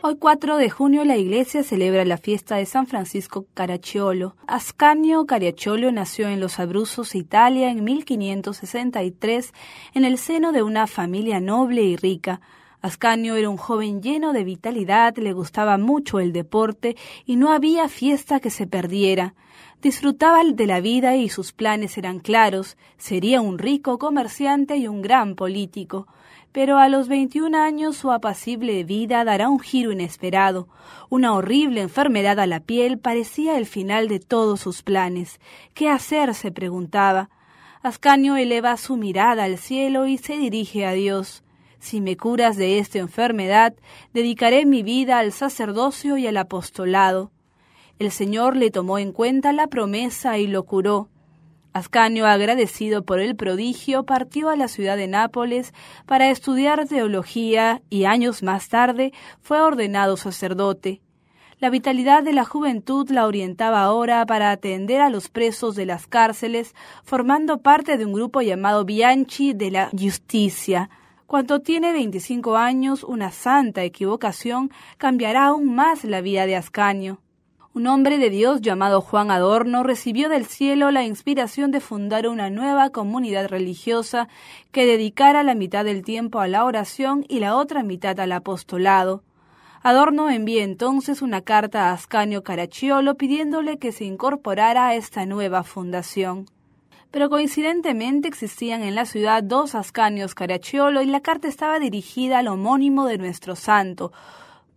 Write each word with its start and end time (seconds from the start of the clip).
4 0.00 0.56
de 0.56 0.70
junio 0.70 1.04
la 1.04 1.16
iglesia 1.16 1.62
celebra 1.62 2.04
la 2.04 2.18
fiesta 2.18 2.56
de 2.56 2.66
San 2.66 2.86
Francisco 2.86 3.46
Caracciolo. 3.52 4.36
Ascanio 4.46 5.26
Caracciolo 5.26 5.90
nació 5.92 6.28
en 6.28 6.40
los 6.40 6.58
Abruzos, 6.60 7.14
Italia, 7.14 7.70
en 7.70 7.84
1563, 7.84 9.52
en 9.94 10.04
el 10.04 10.18
seno 10.18 10.52
de 10.52 10.62
una 10.62 10.86
familia 10.86 11.40
noble 11.40 11.82
y 11.82 11.96
rica. 11.96 12.40
Ascanio 12.80 13.34
era 13.34 13.48
un 13.48 13.56
joven 13.56 14.02
lleno 14.02 14.32
de 14.32 14.44
vitalidad, 14.44 15.16
le 15.16 15.32
gustaba 15.32 15.78
mucho 15.78 16.20
el 16.20 16.32
deporte 16.32 16.96
y 17.26 17.34
no 17.36 17.52
había 17.52 17.88
fiesta 17.88 18.38
que 18.38 18.50
se 18.50 18.68
perdiera. 18.68 19.34
Disfrutaba 19.82 20.42
de 20.44 20.66
la 20.66 20.80
vida 20.80 21.16
y 21.16 21.28
sus 21.28 21.52
planes 21.52 21.98
eran 21.98 22.20
claros. 22.20 22.76
Sería 22.96 23.40
un 23.40 23.58
rico 23.58 23.98
comerciante 23.98 24.76
y 24.76 24.86
un 24.86 25.02
gran 25.02 25.34
político. 25.34 26.06
Pero 26.52 26.78
a 26.78 26.88
los 26.88 27.08
21 27.08 27.56
años 27.56 27.96
su 27.96 28.10
apacible 28.10 28.82
vida 28.84 29.24
dará 29.24 29.48
un 29.48 29.60
giro 29.60 29.92
inesperado. 29.92 30.68
Una 31.10 31.34
horrible 31.34 31.80
enfermedad 31.80 32.38
a 32.38 32.46
la 32.46 32.60
piel 32.60 32.98
parecía 32.98 33.58
el 33.58 33.66
final 33.66 34.08
de 34.08 34.20
todos 34.20 34.60
sus 34.60 34.82
planes. 34.82 35.40
¿Qué 35.74 35.88
hacer? 35.88 36.34
se 36.34 36.50
preguntaba. 36.52 37.30
Ascanio 37.82 38.36
eleva 38.36 38.76
su 38.76 38.96
mirada 38.96 39.44
al 39.44 39.58
cielo 39.58 40.06
y 40.06 40.18
se 40.18 40.36
dirige 40.38 40.86
a 40.86 40.92
Dios. 40.92 41.44
Si 41.78 42.00
me 42.00 42.16
curas 42.16 42.56
de 42.56 42.78
esta 42.78 42.98
enfermedad, 42.98 43.74
dedicaré 44.12 44.66
mi 44.66 44.82
vida 44.82 45.18
al 45.18 45.32
sacerdocio 45.32 46.16
y 46.16 46.26
al 46.26 46.36
apostolado. 46.36 47.30
El 47.98 48.10
Señor 48.10 48.56
le 48.56 48.70
tomó 48.70 48.98
en 48.98 49.12
cuenta 49.12 49.52
la 49.52 49.66
promesa 49.66 50.38
y 50.38 50.46
lo 50.46 50.64
curó. 50.64 51.08
Ascanio, 51.72 52.26
agradecido 52.26 53.04
por 53.04 53.20
el 53.20 53.36
prodigio, 53.36 54.04
partió 54.04 54.48
a 54.48 54.56
la 54.56 54.68
ciudad 54.68 54.96
de 54.96 55.06
Nápoles 55.06 55.72
para 56.06 56.30
estudiar 56.30 56.88
teología 56.88 57.82
y 57.90 58.04
años 58.04 58.42
más 58.42 58.68
tarde 58.68 59.12
fue 59.40 59.60
ordenado 59.60 60.16
sacerdote. 60.16 61.00
La 61.60 61.70
vitalidad 61.70 62.22
de 62.22 62.32
la 62.32 62.44
juventud 62.44 63.10
la 63.10 63.26
orientaba 63.26 63.82
ahora 63.82 64.24
para 64.26 64.52
atender 64.52 65.00
a 65.00 65.10
los 65.10 65.28
presos 65.28 65.74
de 65.74 65.86
las 65.86 66.06
cárceles, 66.06 66.74
formando 67.02 67.62
parte 67.62 67.98
de 67.98 68.04
un 68.04 68.12
grupo 68.12 68.42
llamado 68.42 68.84
Bianchi 68.84 69.54
de 69.54 69.72
la 69.72 69.90
Justicia, 69.90 70.88
cuando 71.28 71.60
tiene 71.60 71.92
25 71.92 72.56
años, 72.56 73.04
una 73.04 73.30
santa 73.32 73.84
equivocación 73.84 74.70
cambiará 74.96 75.48
aún 75.48 75.74
más 75.74 76.04
la 76.04 76.22
vida 76.22 76.46
de 76.46 76.56
Ascanio. 76.56 77.20
Un 77.74 77.86
hombre 77.86 78.16
de 78.16 78.30
Dios 78.30 78.62
llamado 78.62 79.02
Juan 79.02 79.30
Adorno 79.30 79.82
recibió 79.82 80.30
del 80.30 80.46
cielo 80.46 80.90
la 80.90 81.04
inspiración 81.04 81.70
de 81.70 81.80
fundar 81.80 82.28
una 82.28 82.48
nueva 82.48 82.88
comunidad 82.88 83.46
religiosa 83.48 84.26
que 84.72 84.86
dedicara 84.86 85.42
la 85.42 85.54
mitad 85.54 85.84
del 85.84 86.02
tiempo 86.02 86.40
a 86.40 86.48
la 86.48 86.64
oración 86.64 87.26
y 87.28 87.40
la 87.40 87.56
otra 87.56 87.82
mitad 87.82 88.18
al 88.20 88.32
apostolado. 88.32 89.22
Adorno 89.82 90.30
envía 90.30 90.64
entonces 90.64 91.20
una 91.20 91.42
carta 91.42 91.90
a 91.90 91.92
Ascanio 91.92 92.42
Caracciolo 92.42 93.16
pidiéndole 93.16 93.78
que 93.78 93.92
se 93.92 94.06
incorporara 94.06 94.88
a 94.88 94.94
esta 94.94 95.26
nueva 95.26 95.62
fundación 95.62 96.46
pero 97.10 97.30
coincidentemente 97.30 98.28
existían 98.28 98.82
en 98.82 98.94
la 98.94 99.06
ciudad 99.06 99.42
dos 99.42 99.74
ascanios 99.74 100.34
Caracciolo 100.34 101.02
y 101.02 101.06
la 101.06 101.20
carta 101.20 101.48
estaba 101.48 101.78
dirigida 101.78 102.38
al 102.38 102.48
homónimo 102.48 103.06
de 103.06 103.18
nuestro 103.18 103.56
santo. 103.56 104.12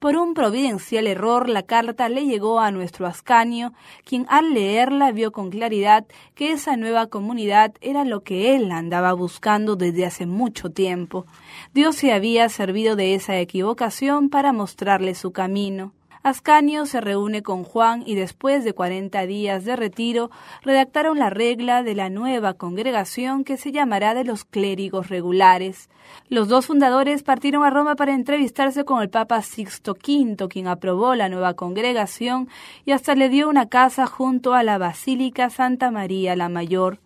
Por 0.02 0.16
un 0.16 0.34
providencial 0.34 1.06
error, 1.06 1.48
la 1.48 1.62
carta 1.62 2.10
le 2.10 2.26
llegó 2.26 2.60
a 2.60 2.72
nuestro 2.72 3.06
ascanio, 3.06 3.72
quien 4.04 4.26
al 4.30 4.52
leerla 4.52 5.12
vio 5.12 5.32
con 5.32 5.52
claridad 5.52 6.08
que 6.34 6.54
esa 6.54 6.76
nueva 6.76 7.06
comunidad 7.06 7.76
era 7.82 8.04
lo 8.04 8.23
que 8.23 8.56
él 8.56 8.72
andaba 8.72 9.14
buscando 9.14 9.76
desde 9.76 10.08
hace 10.08 10.26
mucho 10.26 10.72
tiempo. 10.72 11.28
Dios 11.76 11.98
se 11.98 12.14
había 12.14 12.50
servido 12.50 12.95
de 12.95 13.14
esa 13.14 13.38
equivocación 13.38 14.30
para 14.30 14.54
mostrarle 14.54 15.14
su 15.14 15.34
camino. 15.34 15.94
Ascanio 16.23 16.86
se 16.86 17.02
reúne 17.02 17.42
con 17.42 17.64
Juan 17.64 18.04
y 18.05 18.14
después 18.14 18.64
de 18.64 18.73
cuarenta 18.73 19.26
días 19.26 19.65
de 19.65 19.76
retiro 19.76 20.30
redactaron 20.61 21.17
la 21.17 21.32
regla 21.32 21.82
de 21.82 21.95
la 21.95 22.11
nueva 22.11 22.54
congregación 22.54 23.43
que 23.43 23.58
se 23.58 23.71
llamará 23.71 24.14
de 24.14 24.23
los 24.23 24.45
clérigos 24.45 25.10
regulares. 25.10 25.89
Los 26.30 26.48
dos 26.48 26.67
fundadores 26.67 27.23
partieron 27.23 27.64
a 27.64 27.71
Roma 27.71 27.95
para 27.95 28.14
entrevistarse 28.14 28.86
con 28.86 29.02
el 29.02 29.10
Papa 29.10 29.42
Sixto 29.42 29.93
V, 29.93 30.48
quien 30.48 30.67
aprobó 30.67 31.15
la 31.15 31.27
nueva 31.27 31.55
congregación 31.55 32.49
y 32.86 32.92
hasta 32.92 33.15
le 33.15 33.30
dio 33.30 33.49
una 33.49 33.67
casa 33.67 34.05
junto 34.05 34.54
a 34.54 34.61
la 34.61 34.77
Basílica 34.77 35.49
Santa 35.49 35.89
María 35.89 36.36
la 36.36 36.49
Mayor. 36.49 36.99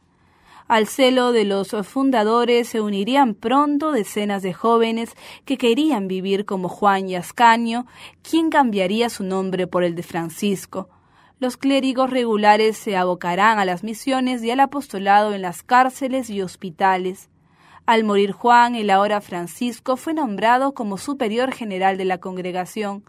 Al 0.68 0.88
celo 0.88 1.32
de 1.32 1.46
los 1.46 1.76
fundadores 1.84 2.70
se 2.70 2.82
unirían 2.82 3.36
pronto 3.36 3.92
decenas 3.92 4.42
de 4.42 4.52
jóvenes 4.52 5.12
que 5.46 5.58
querían 5.58 6.08
vivir 6.08 6.46
como 6.46 6.70
Juan 6.70 7.08
y 7.08 7.16
Ascanio, 7.16 7.86
quien 8.28 8.50
cambiaría 8.50 9.10
su 9.10 9.24
nombre 9.24 9.68
por 9.68 9.84
el 9.84 9.94
de 9.94 10.02
Francisco. 10.02 10.90
Los 11.40 11.58
clérigos 11.58 12.10
regulares 12.10 12.78
se 12.78 12.98
abocarán 12.98 13.60
a 13.60 13.66
las 13.66 13.84
misiones 13.84 14.44
y 14.44 14.50
al 14.50 14.60
apostolado 14.60 15.34
en 15.34 15.44
las 15.44 15.62
cárceles 15.62 16.32
y 16.32 16.42
hospitales. 16.42 17.30
Al 17.86 18.04
morir 18.04 18.32
Juan, 18.32 18.74
el 18.74 18.90
ahora 18.90 19.22
Francisco 19.22 19.98
fue 19.98 20.16
nombrado 20.16 20.74
como 20.74 20.98
superior 20.98 21.54
general 21.54 21.98
de 21.98 22.06
la 22.06 22.18
congregación 22.18 23.04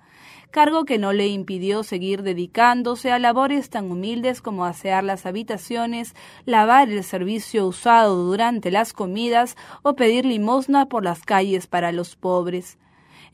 cargo 0.51 0.85
que 0.85 0.99
no 0.99 1.13
le 1.13 1.29
impidió 1.29 1.83
seguir 1.83 2.23
dedicándose 2.23 3.13
a 3.13 3.19
labores 3.19 3.71
tan 3.71 3.91
humildes 3.91 4.41
como 4.41 4.65
asear 4.65 5.05
las 5.05 5.27
habitaciones, 5.27 6.15
lavar 6.45 6.89
el 6.89 7.05
servicio 7.05 7.67
usado 7.67 8.25
durante 8.25 8.71
las 8.71 8.93
comidas 8.93 9.57
o 9.83 9.95
pedir 9.95 10.25
limosna 10.25 10.87
por 10.87 11.05
las 11.05 11.23
calles 11.23 11.67
para 11.67 11.93
los 11.93 12.17
pobres. 12.17 12.79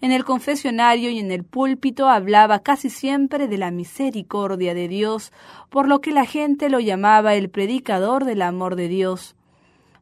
En 0.00 0.10
el 0.10 0.24
confesionario 0.24 1.10
y 1.10 1.20
en 1.20 1.30
el 1.30 1.44
púlpito 1.44 2.08
hablaba 2.08 2.58
casi 2.58 2.90
siempre 2.90 3.46
de 3.46 3.56
la 3.56 3.70
misericordia 3.70 4.74
de 4.74 4.88
Dios, 4.88 5.32
por 5.70 5.86
lo 5.86 6.00
que 6.00 6.10
la 6.10 6.26
gente 6.26 6.68
lo 6.68 6.80
llamaba 6.80 7.36
el 7.36 7.50
predicador 7.50 8.24
del 8.24 8.42
amor 8.42 8.74
de 8.74 8.88
Dios. 8.88 9.36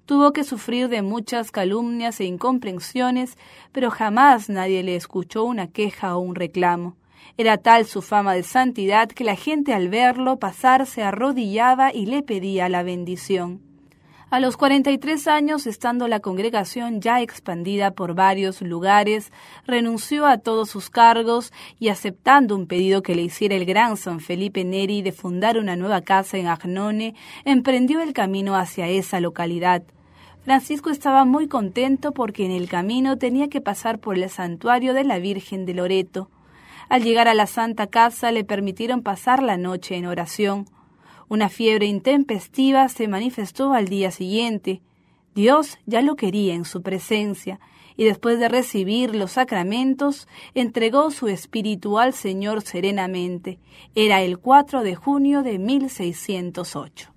Tuvo 0.07 0.33
que 0.33 0.45
sufrir 0.45 0.89
de 0.89 1.03
muchas 1.03 1.51
calumnias 1.51 2.21
e 2.21 2.25
incomprensiones, 2.25 3.37
pero 3.73 3.91
jamás 3.91 4.49
nadie 4.49 4.83
le 4.83 4.97
escuchó 4.97 5.45
una 5.45 5.69
queja 5.69 6.17
o 6.17 6.21
un 6.21 6.35
reclamo. 6.35 6.97
Era 7.37 7.59
tal 7.59 7.87
su 7.87 8.03
fama 8.03 8.35
de 8.35 8.43
santidad 8.43 9.09
que 9.09 9.25
la 9.25 9.37
gente 9.37 9.73
al 9.73 9.89
verlo 9.89 10.39
pasar 10.39 10.87
se 10.87 11.03
arrodillaba 11.03 11.93
y 11.95 12.07
le 12.07 12.23
pedía 12.23 12.69
la 12.69 12.83
bendición. 12.83 13.70
A 14.31 14.39
los 14.39 14.57
43 14.57 15.27
años, 15.27 15.67
estando 15.67 16.07
la 16.07 16.21
congregación 16.21 17.01
ya 17.01 17.21
expandida 17.21 17.91
por 17.91 18.15
varios 18.15 18.63
lugares, 18.63 19.33
renunció 19.67 20.25
a 20.25 20.39
todos 20.39 20.71
sus 20.71 20.89
cargos 20.89 21.53
y 21.81 21.89
aceptando 21.89 22.55
un 22.55 22.69
pedido 22.69 23.03
que 23.03 23.17
le 23.17 23.23
hiciera 23.23 23.57
el 23.57 23.65
gran 23.65 23.97
San 23.97 24.21
Felipe 24.21 24.65
Neri 24.65 25.03
de 25.03 25.11
fundar 25.11 25.59
una 25.59 25.75
nueva 25.75 26.03
casa 26.03 26.39
en 26.39 26.47
Agnone, 26.47 27.17
emprendió 27.45 28.03
el 28.03 28.13
camino 28.13 28.55
hacia 28.55 28.87
esa 28.87 29.19
localidad. 29.19 29.83
Francisco 30.45 30.91
estaba 30.91 31.25
muy 31.25 31.49
contento 31.49 32.13
porque 32.13 32.47
en 32.47 32.53
el 32.53 32.69
camino 32.69 33.19
tenía 33.19 33.49
que 33.49 33.61
pasar 33.61 33.99
por 33.99 34.17
el 34.17 34.31
santuario 34.31 34.95
de 34.95 35.03
la 35.03 35.19
Virgen 35.19 35.67
de 35.67 35.75
Loreto. 35.75 36.31
Al 36.89 37.03
llegar 37.03 37.27
a 37.27 37.35
la 37.35 37.49
Santa 37.49 37.89
Casa 37.89 38.31
le 38.31 38.45
permitieron 38.45 39.03
pasar 39.03 39.43
la 39.43 39.57
noche 39.57 39.97
en 39.97 40.07
oración. 40.07 40.67
Una 41.31 41.49
fiebre 41.49 41.87
intempestiva 41.87 42.89
se 42.89 43.07
manifestó 43.07 43.73
al 43.73 43.87
día 43.87 44.11
siguiente. 44.11 44.83
Dios 45.33 45.79
ya 45.87 46.03
lo 46.03 46.17
quería 46.17 46.55
en 46.55 46.65
su 46.65 46.83
presencia, 46.83 47.61
y 47.97 48.03
después 48.03 48.41
de 48.41 48.49
recibir 48.49 49.15
los 49.15 49.31
sacramentos, 49.31 50.27
entregó 50.55 51.13
su 51.13 51.29
espíritu 51.29 52.01
al 52.01 52.15
Señor 52.15 52.63
serenamente. 52.63 53.61
Era 53.95 54.23
el 54.23 54.41
4 54.41 54.83
de 54.83 54.97
junio 54.97 55.45
de 55.45 55.61
1608. 55.61 57.13